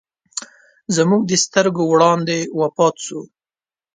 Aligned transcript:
زموږ 0.95 1.21
د 1.27 1.31
سترګو 1.43 1.83
وړاندې 1.87 2.37
وفات 2.59 2.95
سو. 3.05 3.21